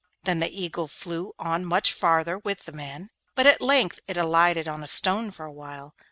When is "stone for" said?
4.87-5.45